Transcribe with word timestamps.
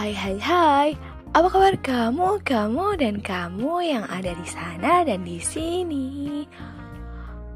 Hai 0.00 0.16
hai 0.16 0.40
hai, 0.40 0.88
apa 1.36 1.52
kabar 1.52 1.76
kamu, 1.76 2.40
kamu 2.40 2.96
dan 2.96 3.20
kamu 3.20 3.84
yang 3.84 4.08
ada 4.08 4.32
di 4.32 4.48
sana 4.48 5.04
dan 5.04 5.28
di 5.28 5.36
sini? 5.36 6.48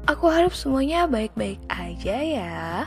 Aku 0.05 0.29
harap 0.29 0.53
semuanya 0.53 1.09
baik-baik 1.09 1.57
aja 1.73 2.17
ya. 2.21 2.85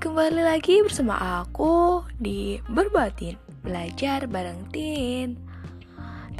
Kembali 0.00 0.40
lagi 0.40 0.80
bersama 0.80 1.44
aku 1.44 2.00
di 2.16 2.64
Berbatin, 2.64 3.36
belajar 3.60 4.24
bareng 4.24 4.64
Tin. 4.72 5.36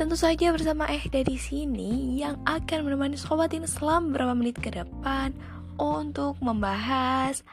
Tentu 0.00 0.16
saja 0.16 0.56
bersama 0.56 0.88
Eh 0.88 1.04
dari 1.12 1.36
sini 1.36 2.16
yang 2.16 2.40
akan 2.48 2.88
menemani 2.88 3.20
sobatin 3.20 3.68
selama 3.68 4.08
beberapa 4.08 4.32
menit 4.32 4.56
ke 4.56 4.72
depan 4.72 5.36
untuk 5.76 6.40
membahas 6.40 7.44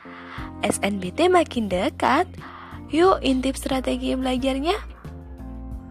SNBT 0.64 1.28
makin 1.28 1.68
dekat 1.68 2.32
Yuk 2.90 3.22
intip 3.22 3.54
strategi 3.54 4.18
belajarnya. 4.18 4.74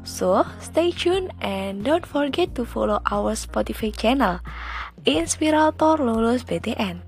So, 0.02 0.42
stay 0.58 0.90
tuned 0.90 1.30
and 1.38 1.86
don't 1.86 2.02
forget 2.02 2.56
to 2.58 2.66
follow 2.66 2.98
our 3.12 3.38
Spotify 3.38 3.94
channel, 3.94 4.42
Inspirator 5.06 6.00
Lulus 6.00 6.42
BTN. 6.42 7.04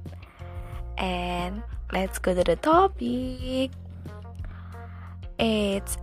And 1.00 1.66
let's 1.90 2.22
go 2.22 2.36
to 2.36 2.44
the 2.44 2.60
topic. 2.60 3.74
It's 5.40 5.96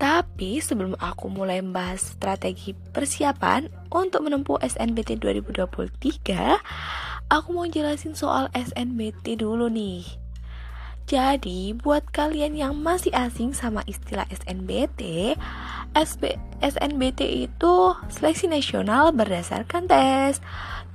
tapi 0.00 0.64
sebelum 0.64 0.96
aku 0.96 1.28
mulai 1.28 1.60
membahas 1.60 2.16
strategi 2.16 2.72
persiapan 2.72 3.68
untuk 3.92 4.24
menempuh 4.24 4.56
SNBT 4.64 5.20
2023, 5.20 6.56
aku 7.28 7.48
mau 7.52 7.68
jelasin 7.68 8.16
soal 8.16 8.48
SNBT 8.56 9.36
dulu 9.36 9.68
nih. 9.68 10.29
Jadi, 11.10 11.74
buat 11.74 12.06
kalian 12.14 12.54
yang 12.54 12.78
masih 12.78 13.10
asing 13.10 13.50
sama 13.50 13.82
istilah 13.90 14.22
SNBT, 14.30 15.34
SB, 15.90 16.38
SNBT 16.62 17.50
itu 17.50 17.74
seleksi 18.06 18.46
nasional 18.46 19.10
berdasarkan 19.10 19.90
tes. 19.90 20.38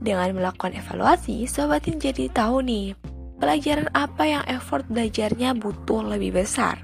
Dengan 0.00 0.32
melakukan 0.32 0.72
evaluasi, 0.72 1.44
Sobatin 1.44 2.00
jadi 2.00 2.32
tahu 2.32 2.64
nih 2.64 2.96
pelajaran 3.42 3.90
apa 3.90 4.22
yang 4.22 4.44
effort 4.46 4.86
belajarnya 4.86 5.58
butuh 5.58 6.06
lebih 6.06 6.38
besar. 6.38 6.78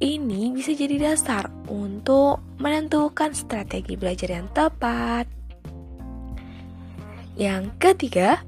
Ini 0.00 0.56
bisa 0.56 0.72
jadi 0.72 1.12
dasar 1.12 1.52
untuk 1.68 2.40
menentukan 2.56 3.36
strategi 3.36 4.00
belajar 4.00 4.32
yang 4.32 4.48
tepat. 4.56 5.28
Yang 7.36 7.68
ketiga, 7.76 8.40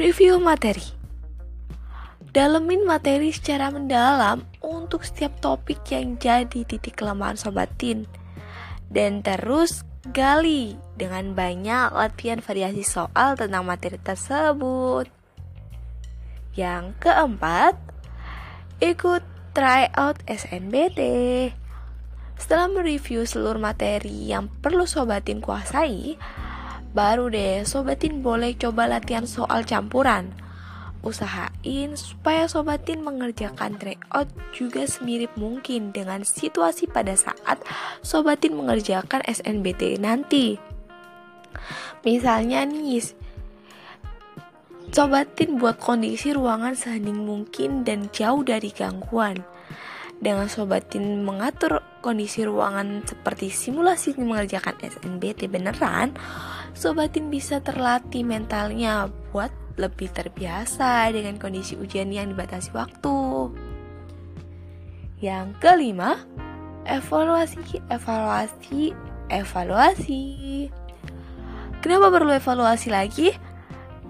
review 0.00 0.40
materi. 0.40 0.96
Dalemin 2.32 2.88
materi 2.88 3.28
secara 3.28 3.68
mendalam 3.68 4.44
untuk 4.64 5.04
setiap 5.04 5.36
topik 5.44 5.84
yang 5.92 6.16
jadi 6.16 6.64
titik 6.64 6.96
kelemahan 6.96 7.36
sobatin. 7.36 8.08
Dan 8.88 9.20
terus 9.20 9.84
gali 10.12 10.76
dengan 10.96 11.36
banyak 11.36 11.92
latihan 11.92 12.40
variasi 12.40 12.84
soal 12.84 13.36
tentang 13.36 13.68
materi 13.68 14.00
tersebut. 14.00 15.17
Yang 16.56 16.96
keempat, 17.02 17.76
ikut 18.80 19.22
try 19.52 19.90
out 19.98 20.22
SNBT. 20.30 21.00
Setelah 22.38 22.70
mereview 22.70 23.26
seluruh 23.26 23.58
materi 23.58 24.30
yang 24.30 24.46
perlu 24.62 24.86
sobatin 24.86 25.42
kuasai, 25.42 26.14
baru 26.94 27.26
deh 27.28 27.66
sobatin 27.66 28.22
boleh 28.22 28.54
coba 28.54 28.86
latihan 28.86 29.26
soal 29.26 29.66
campuran. 29.66 30.30
Usahain 30.98 31.94
supaya 31.94 32.50
sobatin 32.50 33.06
mengerjakan 33.06 33.78
tryout 33.78 34.30
juga 34.50 34.82
semirip 34.86 35.30
mungkin 35.38 35.94
dengan 35.94 36.26
situasi 36.26 36.90
pada 36.90 37.14
saat 37.14 37.62
sobatin 38.02 38.58
mengerjakan 38.58 39.22
SNBT 39.26 39.98
nanti. 40.02 40.58
Misalnya 42.02 42.66
nih, 42.66 43.02
Sobatin 44.88 45.60
buat 45.60 45.76
kondisi 45.76 46.32
ruangan 46.32 46.72
sehening 46.72 47.20
mungkin 47.22 47.84
dan 47.84 48.08
jauh 48.08 48.40
dari 48.40 48.72
gangguan. 48.72 49.36
Dengan 50.18 50.50
sobatin 50.50 51.22
mengatur 51.22 51.84
kondisi 52.02 52.42
ruangan 52.42 53.06
seperti 53.06 53.52
simulasi 53.52 54.18
mengerjakan 54.18 54.74
SNBT 54.82 55.46
beneran, 55.46 56.16
sobatin 56.74 57.30
bisa 57.30 57.62
terlatih 57.62 58.26
mentalnya 58.26 59.06
buat 59.30 59.52
lebih 59.78 60.10
terbiasa 60.10 61.06
dengan 61.14 61.38
kondisi 61.38 61.78
ujian 61.78 62.10
yang 62.10 62.34
dibatasi 62.34 62.74
waktu. 62.74 63.54
Yang 65.22 65.54
kelima, 65.62 66.18
evaluasi, 66.88 67.78
evaluasi, 67.86 68.96
evaluasi. 69.30 70.22
Kenapa 71.78 72.10
perlu 72.10 72.34
evaluasi 72.34 72.90
lagi? 72.90 73.47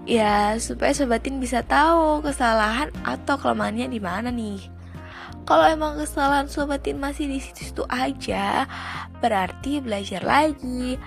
Ya, 0.07 0.55
supaya 0.59 0.95
sobatin 0.95 1.41
bisa 1.41 1.63
tahu 1.63 2.23
kesalahan 2.23 2.93
atau 3.03 3.35
kelemahannya 3.35 3.91
di 3.91 3.99
mana 3.99 4.31
nih. 4.31 4.61
Kalau 5.49 5.65
emang 5.65 5.97
kesalahan 5.97 6.45
sobatin 6.45 7.01
masih 7.01 7.25
di 7.25 7.41
situ-situ 7.41 7.81
aja, 7.89 8.69
berarti 9.17 9.81
belajar 9.81 10.21
lagi. 10.21 10.99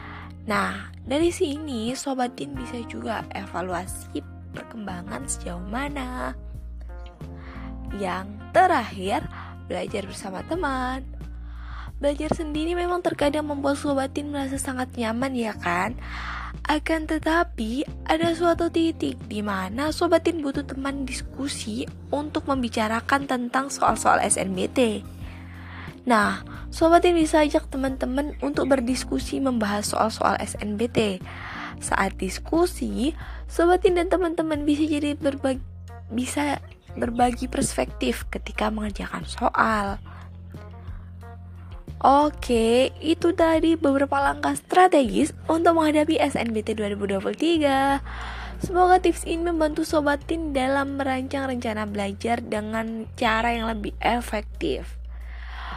Nah, 0.51 0.91
dari 1.07 1.31
sini 1.31 1.95
sobatin 1.95 2.51
bisa 2.55 2.83
juga 2.91 3.23
evaluasi 3.31 4.19
perkembangan 4.51 5.31
sejauh 5.31 5.63
mana. 5.63 6.35
Yang 7.97 8.27
terakhir, 8.51 9.21
belajar 9.71 10.03
bersama 10.11 10.43
teman. 10.51 11.07
Belajar 12.03 12.35
sendiri 12.35 12.75
memang 12.75 12.99
terkadang 12.99 13.47
membuat 13.47 13.79
sobatin 13.79 14.35
merasa 14.35 14.59
sangat 14.59 14.91
nyaman 14.99 15.39
ya 15.39 15.55
kan? 15.55 15.95
Akan 16.67 17.07
tetapi, 17.07 17.87
ada 18.11 18.35
suatu 18.35 18.75
titik 18.75 19.23
di 19.31 19.39
mana 19.39 19.95
sobatin 19.95 20.43
butuh 20.43 20.67
teman 20.67 21.07
diskusi 21.07 21.87
untuk 22.11 22.51
membicarakan 22.51 23.31
tentang 23.31 23.71
soal-soal 23.71 24.19
SNBT. 24.19 25.07
Nah, 26.03 26.43
sobatin 26.75 27.15
bisa 27.15 27.47
ajak 27.47 27.71
teman-teman 27.71 28.35
untuk 28.43 28.67
berdiskusi 28.67 29.39
membahas 29.39 29.95
soal-soal 29.95 30.35
SNBT. 30.43 31.23
Saat 31.79 32.19
diskusi, 32.19 33.15
sobatin 33.47 33.95
dan 33.95 34.11
teman-teman 34.11 34.67
bisa 34.67 34.83
jadi 34.83 35.15
berbagi 35.15 35.63
bisa 36.11 36.59
berbagi 36.99 37.47
perspektif 37.47 38.27
ketika 38.27 38.75
mengerjakan 38.75 39.23
soal. 39.23 40.03
Oke, 42.03 42.91
itu 42.99 43.31
tadi 43.31 43.79
beberapa 43.79 44.19
langkah 44.19 44.59
strategis 44.59 45.31
untuk 45.47 45.79
menghadapi 45.79 46.19
SNBT 46.19 46.75
2023. 46.75 48.03
Semoga 48.59 48.99
tips 48.99 49.23
ini 49.23 49.47
membantu 49.47 49.87
sobatin 49.87 50.51
dalam 50.51 50.99
merancang 50.99 51.47
rencana 51.47 51.87
belajar 51.87 52.43
dengan 52.43 53.07
cara 53.15 53.55
yang 53.55 53.71
lebih 53.71 53.95
efektif. 54.03 54.99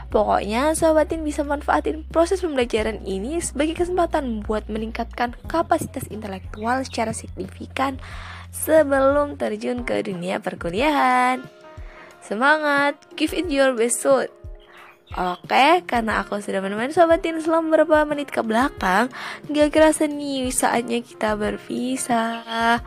Pokoknya 0.10 0.74
sobatin 0.74 1.22
bisa 1.22 1.46
manfaatin 1.46 2.02
proses 2.10 2.42
pembelajaran 2.42 3.06
ini 3.06 3.38
sebagai 3.38 3.86
kesempatan 3.86 4.42
buat 4.42 4.66
meningkatkan 4.66 5.38
kapasitas 5.46 6.10
intelektual 6.10 6.82
secara 6.90 7.14
signifikan 7.14 8.02
sebelum 8.50 9.38
terjun 9.38 9.86
ke 9.86 10.02
dunia 10.02 10.42
perkuliahan. 10.42 11.46
Semangat, 12.18 12.98
give 13.14 13.30
it 13.30 13.46
your 13.54 13.78
best 13.78 14.02
shot. 14.02 14.45
Oke, 15.14 15.86
karena 15.86 16.26
aku 16.26 16.42
sudah 16.42 16.66
menemani 16.66 16.90
sobatin 16.90 17.38
selama 17.38 17.78
beberapa 17.78 18.10
menit 18.10 18.34
ke 18.34 18.42
belakang, 18.42 19.14
gak 19.54 19.70
kerasa 19.70 20.10
nih 20.10 20.50
saatnya 20.50 21.06
kita 21.06 21.38
berpisah. 21.38 22.82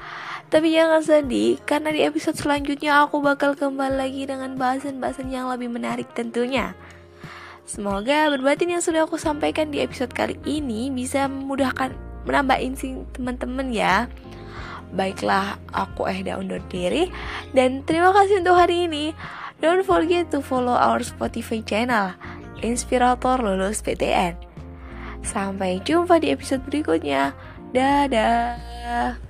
Tapi 0.50 0.74
jangan 0.74 0.98
sedih, 0.98 1.62
karena 1.62 1.94
di 1.94 2.02
episode 2.02 2.34
selanjutnya 2.34 3.06
aku 3.06 3.22
bakal 3.22 3.54
kembali 3.54 3.94
lagi 3.94 4.26
dengan 4.26 4.58
bahasan-bahasan 4.58 5.30
yang 5.30 5.46
lebih 5.46 5.70
menarik 5.70 6.10
tentunya. 6.10 6.74
Semoga 7.68 8.32
berbatin 8.34 8.74
yang 8.74 8.82
sudah 8.82 9.06
aku 9.06 9.14
sampaikan 9.14 9.70
di 9.70 9.78
episode 9.78 10.10
kali 10.10 10.34
ini 10.42 10.90
bisa 10.90 11.30
memudahkan 11.30 11.94
menambah 12.26 12.58
insting 12.64 13.06
teman-teman 13.14 13.70
ya. 13.70 14.10
Baiklah, 14.88 15.60
aku 15.68 16.08
Ehda 16.08 16.40
undur 16.40 16.64
diri 16.72 17.12
dan 17.52 17.84
terima 17.84 18.10
kasih 18.16 18.40
untuk 18.40 18.56
hari 18.56 18.88
ini. 18.88 19.12
Don't 19.58 19.82
forget 19.82 20.30
to 20.30 20.38
follow 20.38 20.78
our 20.78 21.02
Spotify 21.02 21.66
channel, 21.66 22.14
Inspirator 22.62 23.42
Lulus 23.42 23.82
PTN. 23.82 24.38
Sampai 25.26 25.82
jumpa 25.82 26.22
di 26.22 26.30
episode 26.30 26.62
berikutnya. 26.62 27.34
Dadah. 27.74 29.27